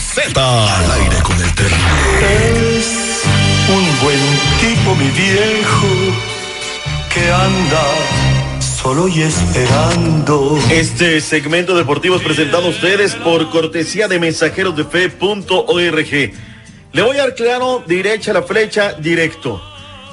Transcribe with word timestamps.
Z. 0.00 0.32
Al 0.34 0.90
aire 0.92 1.22
con 1.22 1.38
el 1.40 1.54
terrible. 1.54 2.78
Es 2.78 3.22
un 3.68 3.86
buen 4.02 4.18
tipo, 4.60 4.94
mi 4.96 5.08
viejo, 5.10 5.86
que 7.14 7.30
anda 7.30 7.84
solo 8.60 9.06
y 9.08 9.22
esperando. 9.22 10.58
Este 10.70 11.20
segmento 11.20 11.76
deportivo 11.76 12.16
es 12.16 12.22
presentado 12.22 12.68
a 12.68 12.70
ustedes 12.70 13.14
por 13.14 13.50
cortesía 13.50 14.08
de 14.08 14.18
mensajerosdefe.org. 14.18 16.32
Le 16.92 17.02
voy 17.02 17.18
a 17.18 17.20
dar 17.20 17.34
claro, 17.34 17.84
derecha 17.86 18.32
la 18.32 18.42
flecha, 18.42 18.94
directo. 18.94 19.62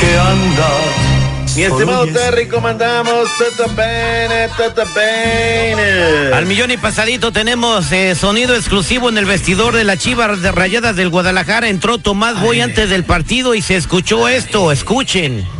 que 0.00 0.18
anda. 0.18 0.70
Mi 1.56 1.62
estimado 1.64 2.06
Terry, 2.06 2.46
¿cómo 2.46 2.68
andamos? 2.68 3.28
Tata 3.36 3.66
bene, 3.74 4.48
tata 4.56 4.84
bene. 4.94 6.32
Al 6.32 6.46
millón 6.46 6.70
y 6.70 6.76
pasadito 6.76 7.32
tenemos 7.32 7.90
eh, 7.90 8.14
sonido 8.14 8.54
exclusivo 8.54 9.08
en 9.08 9.18
el 9.18 9.24
vestidor 9.24 9.74
de 9.74 9.82
la 9.82 9.96
Chivas 9.96 10.40
de 10.40 10.52
Rayadas 10.52 10.94
del 10.94 11.08
Guadalajara. 11.08 11.68
Entró 11.68 11.98
Tomás 11.98 12.40
Boy 12.40 12.60
antes 12.60 12.90
del 12.90 13.02
partido 13.02 13.56
y 13.56 13.62
se 13.62 13.74
escuchó 13.74 14.28
esto. 14.28 14.70
Escuchen. 14.70 15.57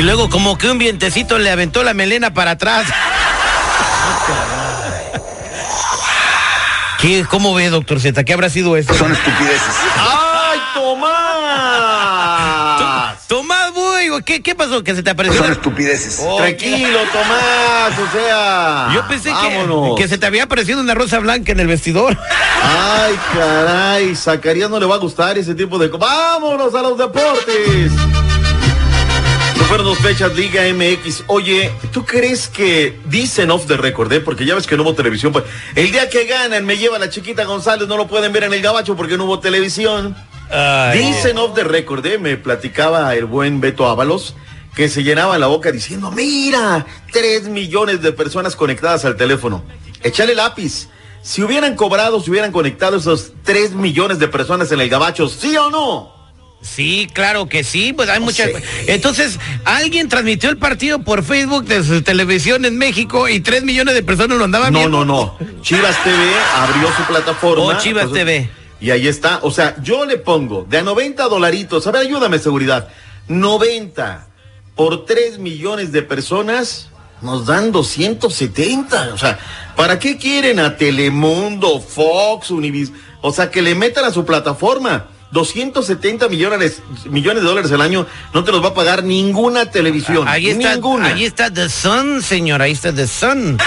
Y 0.00 0.02
luego 0.02 0.30
como 0.30 0.56
que 0.56 0.70
un 0.70 0.78
vientecito 0.78 1.38
le 1.38 1.50
aventó 1.50 1.84
la 1.84 1.92
melena 1.92 2.32
para 2.32 2.52
atrás. 2.52 2.86
¿Qué, 6.98 7.26
¿Cómo 7.28 7.52
ve, 7.52 7.68
doctor 7.68 8.00
Z? 8.00 8.24
¿Qué 8.24 8.32
habrá 8.32 8.48
sido 8.48 8.78
eso? 8.78 8.94
Son 8.94 9.12
estupideces. 9.12 9.74
¡Ay, 9.98 10.58
Tomás! 10.72 12.06
Tomás 13.28 13.74
Boy, 13.74 14.08
¿qué, 14.24 14.42
¿qué 14.42 14.54
pasó? 14.54 14.82
¿Que 14.82 14.94
se 14.94 15.02
te 15.02 15.10
apareció? 15.10 15.42
Son 15.42 15.52
estupideces. 15.52 16.22
Oh, 16.26 16.38
Tranquilo, 16.38 17.00
Tomás, 17.12 17.92
o 17.98 18.10
sea. 18.10 18.88
Yo 18.94 19.06
pensé 19.06 19.28
que, 19.28 19.34
vámonos. 19.34 19.98
que 19.98 20.08
se 20.08 20.16
te 20.16 20.24
había 20.24 20.44
aparecido 20.44 20.80
una 20.80 20.94
rosa 20.94 21.18
blanca 21.18 21.52
en 21.52 21.60
el 21.60 21.66
vestidor. 21.66 22.16
Ay, 22.62 23.18
caray, 23.34 24.16
Zacarías 24.16 24.70
no 24.70 24.80
le 24.80 24.86
va 24.86 24.94
a 24.94 24.98
gustar 24.98 25.36
ese 25.36 25.54
tipo 25.54 25.78
de. 25.78 25.88
¡Vámonos 25.88 26.74
a 26.74 26.80
los 26.80 26.96
deportes! 26.96 27.92
No 29.70 29.76
fueron 29.76 29.94
dos 29.94 30.04
fechas, 30.04 30.34
Liga 30.34 30.62
MX. 30.74 31.22
Oye, 31.28 31.70
¿tú 31.92 32.04
crees 32.04 32.48
que 32.48 32.98
dicen 33.04 33.52
off 33.52 33.66
the 33.68 33.76
record, 33.76 34.12
eh? 34.12 34.18
Porque 34.18 34.44
ya 34.44 34.56
ves 34.56 34.66
que 34.66 34.76
no 34.76 34.82
hubo 34.82 34.96
televisión. 34.96 35.32
Pues, 35.32 35.44
el 35.76 35.92
día 35.92 36.10
que 36.10 36.24
ganan, 36.24 36.66
me 36.66 36.76
lleva 36.76 36.98
la 36.98 37.08
chiquita 37.08 37.44
González, 37.44 37.86
no 37.86 37.96
lo 37.96 38.08
pueden 38.08 38.32
ver 38.32 38.42
en 38.42 38.52
el 38.52 38.62
gabacho 38.62 38.96
porque 38.96 39.16
no 39.16 39.26
hubo 39.26 39.38
televisión. 39.38 40.16
Dicen 40.92 41.38
off 41.38 41.54
the 41.54 41.62
record, 41.62 42.04
eh, 42.04 42.18
me 42.18 42.36
platicaba 42.36 43.14
el 43.14 43.26
buen 43.26 43.60
Beto 43.60 43.86
Ábalos, 43.86 44.34
que 44.74 44.88
se 44.88 45.04
llenaba 45.04 45.38
la 45.38 45.46
boca 45.46 45.70
diciendo, 45.70 46.10
mira, 46.10 46.84
tres 47.12 47.44
millones 47.44 48.02
de 48.02 48.10
personas 48.10 48.56
conectadas 48.56 49.04
al 49.04 49.14
teléfono. 49.14 49.62
Échale 50.02 50.34
lápiz. 50.34 50.88
Si 51.22 51.44
hubieran 51.44 51.76
cobrado, 51.76 52.20
si 52.20 52.32
hubieran 52.32 52.50
conectado 52.50 52.96
esos 52.96 53.34
tres 53.44 53.70
millones 53.74 54.18
de 54.18 54.26
personas 54.26 54.72
en 54.72 54.80
el 54.80 54.88
gabacho, 54.88 55.28
¿sí 55.28 55.56
o 55.56 55.70
no? 55.70 56.19
Sí, 56.62 57.08
claro 57.12 57.48
que 57.48 57.64
sí, 57.64 57.92
pues 57.94 58.08
hay 58.10 58.20
muchas. 58.20 58.50
Entonces, 58.86 59.38
alguien 59.64 60.08
transmitió 60.08 60.50
el 60.50 60.58
partido 60.58 60.98
por 61.00 61.24
Facebook 61.24 61.64
de 61.64 61.82
su 61.82 62.02
televisión 62.02 62.64
en 62.66 62.76
México 62.76 63.28
y 63.28 63.40
tres 63.40 63.64
millones 63.64 63.94
de 63.94 64.02
personas 64.02 64.36
lo 64.36 64.44
andaban 64.44 64.72
No, 64.72 64.80
viendo. 64.80 65.04
no, 65.04 65.36
no. 65.40 65.62
Chivas 65.62 65.96
TV 66.04 66.16
abrió 66.54 66.88
su 66.96 67.02
plataforma. 67.04 67.64
Oh, 67.64 67.78
Chivas 67.78 68.12
TV. 68.12 68.50
Y 68.78 68.90
ahí 68.90 69.08
está. 69.08 69.40
O 69.42 69.50
sea, 69.50 69.76
yo 69.82 70.04
le 70.04 70.18
pongo 70.18 70.66
de 70.68 70.78
a 70.78 70.82
90 70.82 71.24
dolaritos. 71.28 71.86
A 71.86 71.90
ver, 71.92 72.02
ayúdame, 72.06 72.38
seguridad. 72.38 72.88
90 73.28 74.26
por 74.74 75.04
3 75.06 75.38
millones 75.38 75.92
de 75.92 76.02
personas 76.02 76.88
nos 77.22 77.46
dan 77.46 77.72
270. 77.72 79.14
O 79.14 79.18
sea, 79.18 79.38
¿para 79.76 79.98
qué 79.98 80.16
quieren 80.18 80.60
a 80.60 80.76
Telemundo, 80.76 81.80
Fox, 81.80 82.50
Univis? 82.50 82.92
O 83.22 83.32
sea, 83.32 83.50
que 83.50 83.62
le 83.62 83.74
metan 83.74 84.04
a 84.04 84.10
su 84.10 84.24
plataforma. 84.24 85.06
270 85.32 86.28
millones, 86.28 86.82
millones 87.04 87.42
de 87.42 87.48
dólares 87.48 87.70
al 87.72 87.80
año 87.80 88.06
no 88.34 88.42
te 88.44 88.50
los 88.50 88.62
va 88.62 88.68
a 88.68 88.74
pagar 88.74 89.04
ninguna 89.04 89.66
televisión. 89.66 90.26
Ahí 90.26 90.50
está, 90.50 90.74
ninguna. 90.74 91.08
ahí 91.08 91.24
está 91.24 91.50
The 91.52 91.68
Sun, 91.68 92.22
señor, 92.22 92.62
ahí 92.62 92.72
está 92.72 92.92
The 92.92 93.06
Sun. 93.06 93.58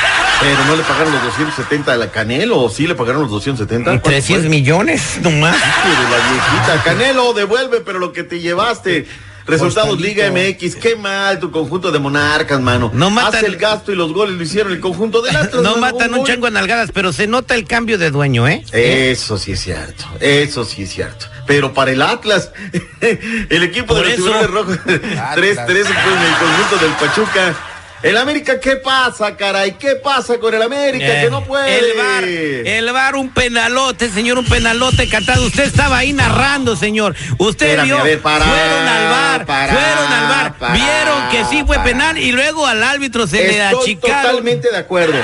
Pero 0.41 0.65
no 0.65 0.75
le 0.75 0.83
pagaron 0.83 1.13
los 1.13 1.23
270 1.23 1.93
a 1.93 1.95
la 1.97 2.11
Canelo, 2.11 2.59
¿o 2.59 2.69
sí 2.69 2.85
le 2.85 2.95
pagaron 2.95 3.21
los 3.21 3.31
270? 3.31 3.89
¿Cuánto 3.89 4.09
300 4.09 4.41
fue? 4.45 4.49
millones, 4.49 5.19
nomás. 5.21 5.55
De 5.55 5.59
la 5.59 6.29
viejita. 6.31 6.83
Canelo, 6.83 7.33
devuelve, 7.33 7.79
pero 7.81 7.99
lo 7.99 8.11
que 8.11 8.23
te 8.23 8.39
llevaste. 8.41 9.07
Resultados 9.45 9.99
Liga 9.99 10.31
MX, 10.31 10.75
qué 10.77 10.95
mal 10.95 11.39
tu 11.39 11.51
conjunto 11.51 11.91
de 11.91 11.99
monarcas, 11.99 12.61
mano. 12.61 12.91
No 12.93 13.09
matan- 13.09 13.35
Hace 13.35 13.45
el 13.47 13.57
gasto 13.57 13.91
y 13.91 13.95
los 13.95 14.13
goles 14.13 14.35
lo 14.37 14.43
hicieron 14.43 14.71
el 14.71 14.79
conjunto 14.79 15.21
del 15.21 15.35
Atlas. 15.35 15.53
No 15.63 15.75
mano, 15.77 15.97
matan 15.97 16.13
un 16.13 16.25
chango 16.25 16.47
a 16.47 16.51
nalgadas, 16.51 16.91
pero 16.93 17.11
se 17.13 17.27
nota 17.27 17.55
el 17.55 17.65
cambio 17.65 17.97
de 17.97 18.09
dueño, 18.11 18.47
¿eh? 18.47 18.63
Eso 18.71 19.37
sí 19.37 19.51
es 19.53 19.59
cierto, 19.61 20.05
eso 20.19 20.63
sí 20.65 20.83
es 20.83 20.91
cierto. 20.91 21.25
Pero 21.45 21.73
para 21.73 21.91
el 21.91 22.01
Atlas, 22.01 22.51
el 23.01 23.63
equipo 23.63 23.87
Por 23.95 23.97
de 23.97 24.03
los 24.03 24.13
eso. 24.13 24.23
tiburones 24.23 24.49
rojos, 24.49 24.77
3-3 24.85 25.69
en 25.69 25.77
el 25.77 25.85
conjunto 25.85 26.77
del 26.81 26.91
Pachuca. 26.99 27.55
El 28.03 28.17
América, 28.17 28.59
¿qué 28.59 28.75
pasa, 28.75 29.37
caray? 29.37 29.77
¿Qué 29.79 29.95
pasa 29.95 30.37
con 30.37 30.53
el 30.53 30.61
América? 30.61 31.05
Eh, 31.05 31.23
que 31.23 31.31
no 31.31 31.41
puede. 31.45 31.79
El 31.79 31.97
bar, 31.97 32.23
el 32.25 32.91
bar, 32.91 33.15
un 33.15 33.29
penalote, 33.29 34.09
señor, 34.09 34.37
un 34.37 34.45
penalote 34.45 35.07
cantado. 35.07 35.45
Usted 35.45 35.63
estaba 35.63 35.99
ahí 35.99 36.11
narrando, 36.11 36.75
señor. 36.75 37.15
Usted 37.37 37.65
Espérame, 37.65 37.85
vio, 37.85 37.99
a 37.99 38.03
ver, 38.03 38.19
para, 38.19 38.43
fueron 38.43 38.87
al 38.87 39.09
bar, 39.09 39.45
para, 39.45 39.73
fueron 39.73 40.11
al 40.11 40.27
bar, 40.27 40.57
para, 40.57 40.73
vieron 40.73 41.29
que 41.31 41.45
sí 41.45 41.63
fue 41.65 41.79
penal 41.79 42.17
y 42.17 42.33
luego 42.33 42.67
al 42.67 42.83
árbitro 42.83 43.25
se 43.25 43.37
le 43.37 43.63
Estoy 43.63 43.93
achicaron. 43.93 44.21
totalmente 44.23 44.69
de 44.69 44.77
acuerdo. 44.77 45.17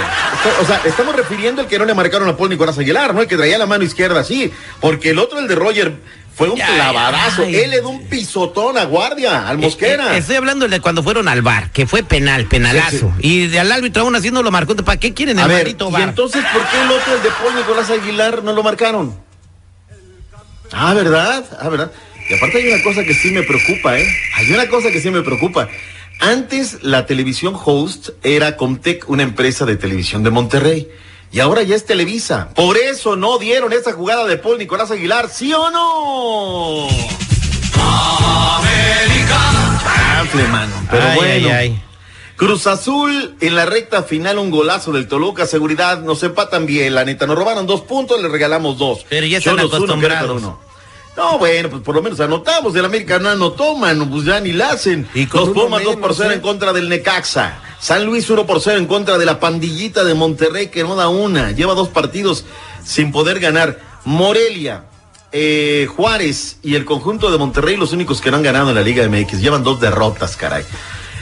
O 0.61 0.65
sea, 0.65 0.81
estamos 0.85 1.13
refiriendo 1.17 1.61
al 1.61 1.67
que 1.67 1.77
no 1.77 1.83
le 1.83 1.93
marcaron 1.93 2.29
a 2.29 2.37
Paul 2.37 2.49
Nicolás 2.49 2.77
Aguilar, 2.77 3.13
¿no? 3.13 3.21
El 3.21 3.27
que 3.27 3.35
traía 3.35 3.57
la 3.57 3.65
mano 3.65 3.83
izquierda 3.83 4.21
así. 4.21 4.53
Porque 4.79 5.09
el 5.09 5.19
otro, 5.19 5.39
el 5.39 5.49
de 5.49 5.55
Roger, 5.55 5.95
fue 6.39 6.49
un 6.49 6.55
Ya, 6.57 6.67
clavadazo. 6.73 7.43
ay. 7.43 7.53
Él 7.57 7.69
le 7.71 7.79
dio 7.81 7.89
un 7.89 8.05
pisotón 8.07 8.77
a 8.77 8.85
guardia, 8.85 9.45
al 9.49 9.57
Mosquera. 9.57 10.15
Estoy 10.15 10.37
hablando 10.37 10.69
de 10.69 10.79
cuando 10.79 11.03
fueron 11.03 11.27
al 11.27 11.41
bar, 11.41 11.69
que 11.71 11.85
fue 11.85 12.01
penal, 12.01 12.45
penalazo. 12.45 13.13
Y 13.19 13.47
de 13.47 13.59
al 13.59 13.69
árbitro 13.69 14.03
aún 14.03 14.15
así 14.15 14.31
no 14.31 14.41
lo 14.41 14.49
marcó. 14.49 14.73
¿Para 14.77 14.97
qué 14.97 15.13
quieren 15.13 15.37
el 15.37 15.43
a 15.43 15.47
ver, 15.47 15.57
maldito 15.63 15.89
y 15.89 15.91
bar? 15.91 16.01
entonces, 16.03 16.41
¿por 16.53 16.61
qué 16.69 16.81
el 16.81 16.89
otro, 16.91 17.13
el 17.15 17.21
de 17.23 17.29
Paul 17.29 17.55
Nicolás 17.55 17.89
Aguilar, 17.89 18.41
no 18.43 18.53
lo 18.53 18.63
marcaron? 18.63 19.19
Ah, 20.71 20.93
¿verdad? 20.93 21.43
Ah, 21.59 21.67
¿verdad? 21.67 21.91
Y 22.29 22.33
aparte 22.35 22.59
hay 22.59 22.71
una 22.71 22.81
cosa 22.83 23.03
que 23.03 23.13
sí 23.13 23.31
me 23.31 23.43
preocupa, 23.43 23.99
¿eh? 23.99 24.07
Hay 24.37 24.49
una 24.53 24.67
cosa 24.69 24.91
que 24.91 25.01
sí 25.01 25.11
me 25.11 25.21
preocupa. 25.21 25.67
Antes 26.21 26.83
la 26.83 27.05
televisión 27.05 27.53
host 27.61 28.09
era 28.23 28.55
Comtec, 28.55 29.09
una 29.09 29.23
empresa 29.23 29.65
de 29.65 29.75
televisión 29.75 30.23
de 30.23 30.29
Monterrey. 30.29 30.87
Y 31.31 31.39
ahora 31.39 31.61
ya 31.63 31.75
es 31.75 31.85
Televisa. 31.85 32.49
Por 32.55 32.77
eso 32.77 33.15
no 33.15 33.37
dieron 33.37 33.71
esa 33.73 33.93
jugada 33.93 34.25
de 34.25 34.37
Paul 34.37 34.57
Nicolás 34.57 34.89
Aguilar, 34.91 35.29
¿sí 35.29 35.53
o 35.53 35.69
no? 35.69 36.87
Chanfle, 40.19 40.43
mano. 40.47 40.73
Pero 40.89 41.03
Ay, 41.03 41.15
bueno. 41.15 41.47
ay, 41.49 41.53
ay. 41.53 41.83
Cruz 42.35 42.67
Azul 42.67 43.35
en 43.41 43.55
la 43.55 43.65
recta 43.65 44.03
final, 44.03 44.37
un 44.37 44.49
golazo 44.49 44.93
del 44.93 45.07
Toluca, 45.09 45.45
seguridad, 45.45 45.99
nos 46.01 46.23
empatan 46.23 46.65
bien, 46.65 46.95
la 46.95 47.03
neta, 47.03 47.27
nos 47.27 47.37
robaron 47.37 47.67
dos 47.67 47.81
puntos, 47.81 48.21
le 48.21 48.29
regalamos 48.29 48.77
dos. 48.77 49.05
Pero 49.09 49.27
ya 49.27 49.39
están 49.39 49.57
Cholos 49.57 49.73
acostumbrados. 49.73 50.41
Uno. 50.41 50.59
No, 51.17 51.37
bueno, 51.37 51.69
pues 51.69 51.81
por 51.83 51.95
lo 51.95 52.01
menos 52.01 52.17
anotamos. 52.21 52.73
El 52.75 52.85
América 52.85 53.19
no 53.19 53.27
anotó, 53.29 53.75
mano, 53.75 54.09
pues 54.09 54.23
ya 54.23 54.39
ni 54.39 54.53
la 54.53 54.69
hacen. 54.69 55.09
Y 55.13 55.25
con 55.25 55.41
Los 55.41 55.49
Pumas 55.49 55.83
2 55.83 55.97
por 55.97 56.15
0 56.15 56.31
¿eh? 56.31 56.33
en 56.35 56.39
contra 56.39 56.71
del 56.71 56.87
Necaxa. 56.87 57.59
San 57.79 58.05
Luis 58.05 58.29
1 58.29 58.45
por 58.45 58.61
0 58.61 58.77
en 58.77 58.87
contra 58.87 59.17
de 59.17 59.25
la 59.25 59.39
pandillita 59.39 60.03
de 60.03 60.13
Monterrey, 60.13 60.67
que 60.67 60.83
no 60.83 60.95
da 60.95 61.07
una. 61.07 61.51
Lleva 61.51 61.73
dos 61.75 61.87
partidos 61.89 62.45
sin 62.83 63.11
poder 63.11 63.39
ganar. 63.39 63.79
Morelia, 64.03 64.83
eh, 65.31 65.87
Juárez 65.95 66.57
y 66.61 66.75
el 66.75 66.85
conjunto 66.85 67.31
de 67.31 67.37
Monterrey, 67.37 67.77
los 67.77 67.93
únicos 67.93 68.21
que 68.21 68.31
no 68.31 68.37
han 68.37 68.43
ganado 68.43 68.69
en 68.69 68.75
la 68.75 68.81
Liga 68.81 69.07
MX. 69.07 69.39
Llevan 69.39 69.63
dos 69.63 69.79
derrotas, 69.79 70.35
caray. 70.35 70.63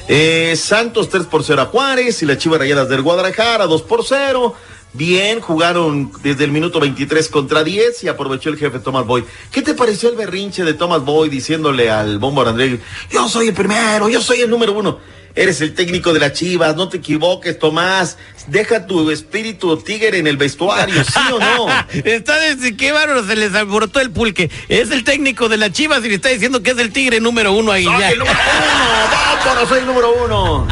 Eh, 0.08 0.56
Santos 0.56 1.10
3 1.10 1.26
por 1.26 1.44
0 1.44 1.64
a 1.64 1.66
Juárez 1.66 2.24
y 2.24 2.26
las 2.26 2.38
Chivas 2.38 2.60
Rayadas 2.60 2.88
del 2.88 3.02
Guadalajara 3.02 3.66
2 3.66 3.82
por 3.84 4.06
0. 4.06 4.56
Bien, 4.98 5.40
jugaron 5.42 6.12
desde 6.24 6.44
el 6.44 6.52
minuto 6.52 6.80
23 6.80 7.30
contra 7.30 7.64
10 7.64 8.04
y 8.04 8.08
aprovechó 8.08 8.50
el 8.50 8.58
jefe 8.58 8.80
Thomas 8.80 9.06
Boy. 9.06 9.24
¿Qué 9.52 9.62
te 9.62 9.76
pareció 9.76 10.10
el 10.10 10.16
berrinche 10.16 10.64
de 10.64 10.74
Thomas 10.74 11.06
Boy 11.06 11.30
diciéndole 11.30 11.92
al 11.92 12.18
Bombo 12.18 12.42
Andrés, 12.42 12.80
yo 13.12 13.30
soy 13.30 13.50
el 13.50 13.54
primero, 13.54 14.10
yo 14.10 14.22
soy 14.22 14.42
el 14.42 14.50
número 14.50 14.74
uno? 14.74 14.98
Eres 15.36 15.62
el 15.62 15.76
técnico 15.76 16.14
de 16.14 16.20
las 16.20 16.34
Chivas, 16.34 16.76
no 16.76 16.90
te 16.90 16.98
equivoques, 16.98 17.60
Tomás. 17.60 18.18
Deja 18.48 18.88
tu 18.88 19.12
espíritu 19.12 19.78
tigre 19.78 20.18
en 20.18 20.26
el 20.26 20.36
vestuario, 20.36 21.04
¿sí 21.04 21.20
o 21.32 21.38
no? 21.38 21.68
Está 21.94 22.40
desde 22.40 22.76
qué 22.76 22.92
bárbaro 22.92 23.24
se 23.24 23.36
les 23.36 23.54
alborotó 23.54 24.00
el 24.00 24.10
pulque. 24.10 24.50
Es 24.68 24.90
el 24.90 25.04
técnico 25.04 25.48
de 25.48 25.58
las 25.58 25.74
Chivas 25.74 26.04
y 26.04 26.10
le 26.10 26.16
está 26.16 26.30
diciendo 26.30 26.64
que 26.64 26.72
es 26.72 26.78
el 26.80 26.92
tigre 26.92 27.20
número 27.20 27.54
uno 27.54 27.72
ahí 27.72 27.84
Soy 27.84 28.00
ya. 28.00 28.10
el 28.10 28.18
número 28.18 28.40
uno, 28.40 29.46
vámonos, 29.46 29.70
soy 29.70 29.80
el 29.80 29.86
número 29.86 30.24
uno. 30.26 30.68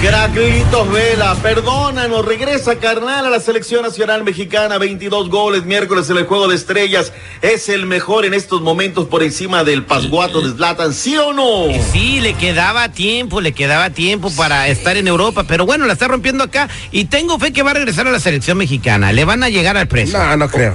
Cracklitos 0.00 0.90
Vela, 0.92 1.34
perdónanos, 1.36 2.26
regresa 2.26 2.76
carnal 2.78 3.24
a 3.24 3.30
la 3.30 3.40
selección 3.40 3.82
nacional 3.82 4.22
mexicana, 4.22 4.76
22 4.76 5.30
goles 5.30 5.64
miércoles 5.64 6.10
en 6.10 6.18
el 6.18 6.26
juego 6.26 6.46
de 6.46 6.56
estrellas, 6.56 7.10
es 7.40 7.70
el 7.70 7.86
mejor 7.86 8.26
en 8.26 8.34
estos 8.34 8.60
momentos 8.60 9.06
por 9.08 9.22
encima 9.22 9.64
del 9.64 9.84
pasguato 9.84 10.42
de 10.42 10.50
Zlatan, 10.52 10.92
¿sí 10.92 11.16
o 11.16 11.32
no? 11.32 11.70
Y 11.70 11.80
Sí, 11.80 12.20
le 12.20 12.34
quedaba 12.34 12.90
tiempo, 12.90 13.40
le 13.40 13.52
quedaba 13.52 13.90
tiempo 13.90 14.30
para 14.36 14.68
estar 14.68 14.96
en 14.98 15.08
Europa, 15.08 15.44
pero 15.48 15.64
bueno, 15.64 15.86
la 15.86 15.94
está 15.94 16.06
rompiendo 16.06 16.44
acá 16.44 16.68
y 16.92 17.06
tengo 17.06 17.38
fe 17.38 17.52
que 17.54 17.62
va 17.62 17.70
a 17.70 17.74
regresar 17.74 18.06
a 18.06 18.10
la 18.10 18.20
selección 18.20 18.58
mexicana. 18.58 19.10
Le 19.12 19.24
van 19.24 19.42
a 19.42 19.48
llegar 19.48 19.78
al 19.78 19.88
precio. 19.88 20.18
No, 20.18 20.36
no 20.36 20.48
creo. 20.50 20.74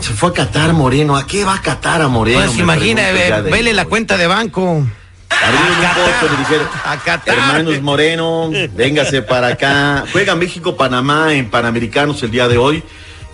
Se 0.00 0.12
fue 0.12 0.28
a 0.28 0.32
Qatar 0.34 0.74
Moreno, 0.74 1.16
¿a 1.16 1.26
qué 1.26 1.44
va 1.46 1.54
a 1.54 1.62
Qatar 1.62 2.02
a 2.02 2.08
Moreno? 2.08 2.40
Pues 2.44 2.58
imagina, 2.58 3.02
de- 3.12 3.42
vele 3.50 3.72
la 3.72 3.86
cuenta 3.86 4.18
de 4.18 4.26
banco. 4.26 4.84
Abrieron 5.46 6.30
un 6.30 6.38
dijeron, 6.38 6.68
hermanos 7.26 7.82
Moreno, 7.82 8.50
véngase 8.74 9.22
para 9.22 9.48
acá. 9.48 10.04
Juega 10.12 10.34
México-Panamá 10.34 11.34
en 11.34 11.50
Panamericanos 11.50 12.22
el 12.22 12.30
día 12.30 12.48
de 12.48 12.58
hoy. 12.58 12.82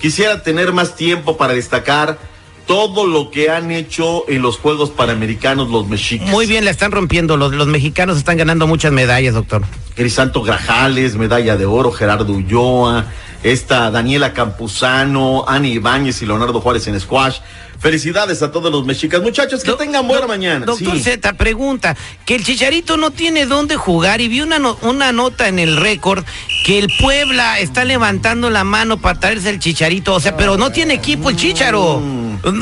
Quisiera 0.00 0.42
tener 0.42 0.72
más 0.72 0.96
tiempo 0.96 1.36
para 1.36 1.54
destacar 1.54 2.18
todo 2.66 3.06
lo 3.06 3.30
que 3.30 3.50
han 3.50 3.70
hecho 3.70 4.28
en 4.28 4.42
los 4.42 4.58
Juegos 4.58 4.90
Panamericanos 4.90 5.70
los 5.70 5.88
mexicas. 5.88 6.28
Muy 6.28 6.46
bien, 6.46 6.64
la 6.64 6.70
están 6.70 6.92
rompiendo. 6.92 7.36
Los, 7.36 7.52
los 7.52 7.66
mexicanos 7.66 8.16
están 8.16 8.36
ganando 8.36 8.66
muchas 8.66 8.92
medallas, 8.92 9.34
doctor. 9.34 9.62
Crisanto 9.94 10.42
Grajales, 10.42 11.16
medalla 11.16 11.56
de 11.56 11.66
oro, 11.66 11.92
Gerardo 11.92 12.32
Ulloa, 12.32 13.06
esta 13.42 13.90
Daniela 13.90 14.32
Campuzano, 14.32 15.44
Ani 15.48 15.72
Ibáñez 15.72 16.22
y 16.22 16.26
Leonardo 16.26 16.60
Juárez 16.60 16.86
en 16.86 16.98
squash. 17.00 17.38
Felicidades 17.78 18.40
a 18.42 18.52
todos 18.52 18.70
los 18.70 18.86
mexicas. 18.86 19.20
Muchachos, 19.22 19.64
que 19.64 19.70
Do- 19.72 19.76
tengan 19.76 20.06
buena 20.06 20.22
do- 20.22 20.28
mañana. 20.28 20.64
Doctor 20.66 20.94
Sí. 20.96 21.02
Z 21.02 21.32
pregunta 21.32 21.96
que 22.24 22.36
el 22.36 22.44
Chicharito 22.44 22.96
no 22.96 23.10
tiene 23.10 23.44
dónde 23.44 23.74
jugar 23.76 24.20
y 24.20 24.28
vi 24.28 24.40
una, 24.40 24.60
no- 24.60 24.78
una 24.82 25.10
nota 25.10 25.48
en 25.48 25.58
el 25.58 25.76
récord 25.76 26.24
que 26.64 26.78
el 26.78 26.86
Puebla 27.00 27.58
está 27.58 27.84
levantando 27.84 28.50
la 28.50 28.62
mano 28.62 28.98
para 29.00 29.18
traerse 29.18 29.50
el 29.50 29.58
Chicharito. 29.58 30.14
O 30.14 30.20
sea, 30.20 30.36
pero 30.36 30.56
no 30.56 30.70
tiene 30.70 30.94
equipo 30.94 31.28
el 31.28 31.34
Chicharo. 31.36 32.00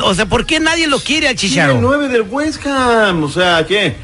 O 0.03 0.13
sea, 0.15 0.25
¿por 0.25 0.47
qué 0.47 0.59
nadie 0.59 0.87
lo 0.87 0.99
quiere 0.99 1.27
al 1.27 1.35
Chicharo? 1.35 1.73
el 1.73 1.81
9 1.81 2.07
del 2.07 2.23
West 2.23 2.65
Ham. 2.65 3.23
O 3.23 3.29
sea, 3.29 3.63
¿qué? 3.67 3.95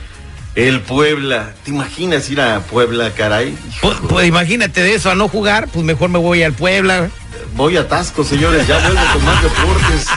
El 0.57 0.81
Puebla. 0.81 1.53
¿Te 1.63 1.69
imaginas 1.69 2.27
ir 2.31 2.41
a 2.41 2.61
Puebla, 2.61 3.11
caray? 3.11 3.55
Pues, 3.79 3.95
pues 4.09 4.27
imagínate 4.27 4.81
de 4.81 4.95
eso, 4.95 5.11
a 5.11 5.13
no 5.13 5.27
jugar, 5.27 5.67
pues 5.67 5.85
mejor 5.85 6.09
me 6.09 6.17
voy 6.17 6.41
al 6.41 6.53
Puebla. 6.53 7.11
Voy 7.53 7.77
a 7.77 7.87
Tasco, 7.87 8.23
señores. 8.23 8.65
Ya 8.65 8.79
vuelvo 8.79 9.01
con 9.13 9.23
más 9.23 9.43
deportes. 9.43 10.07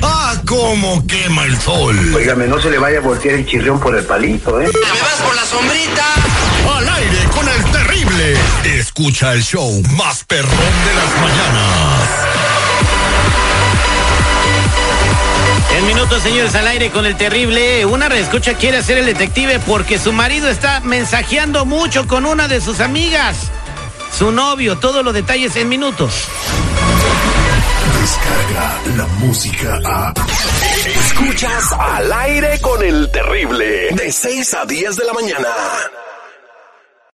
¡Ah, 0.00 0.40
cómo 0.46 1.04
quema 1.08 1.44
el 1.44 1.58
sol! 1.58 1.98
Óigame, 2.14 2.46
no 2.46 2.60
se 2.60 2.70
le 2.70 2.78
vaya 2.78 2.98
a 2.98 3.00
voltear 3.00 3.34
el 3.34 3.44
chirrión 3.44 3.80
por 3.80 3.96
el 3.96 4.04
palito, 4.04 4.60
¿eh? 4.60 4.70
¿Me 4.72 5.00
vas 5.00 5.20
por 5.24 5.34
la 5.34 5.44
sombrita? 5.44 6.14
Al 6.76 6.88
aire 6.88 7.18
con 7.34 7.48
el 7.48 7.64
terrible. 7.72 8.36
Escucha 8.78 9.32
el 9.32 9.42
show 9.42 9.82
más 9.96 10.22
perrón 10.22 10.50
de 10.50 10.94
las 10.94 11.20
mañanas. 11.20 12.23
En 15.76 15.86
minutos, 15.86 16.22
señores, 16.22 16.54
al 16.54 16.68
aire 16.68 16.90
con 16.90 17.04
el 17.04 17.16
terrible. 17.16 17.84
Una 17.84 18.08
reescucha 18.08 18.54
quiere 18.54 18.78
hacer 18.78 18.98
el 18.98 19.06
detective 19.06 19.58
porque 19.66 19.98
su 19.98 20.12
marido 20.12 20.48
está 20.48 20.80
mensajeando 20.80 21.64
mucho 21.64 22.06
con 22.06 22.26
una 22.26 22.46
de 22.46 22.60
sus 22.60 22.78
amigas. 22.80 23.50
Su 24.16 24.30
novio, 24.30 24.78
todos 24.78 25.04
los 25.04 25.12
detalles 25.12 25.56
en 25.56 25.68
minutos. 25.68 26.28
Descarga 28.00 28.80
la 28.96 29.06
música 29.18 29.80
a. 29.84 30.14
Escuchas 30.86 31.72
al 31.72 32.12
aire 32.12 32.60
con 32.60 32.80
el 32.82 33.10
terrible. 33.10 33.88
De 33.92 34.12
6 34.12 34.54
a 34.54 34.66
10 34.66 34.96
de 34.96 35.04
la 35.04 35.12
mañana. 35.12 35.48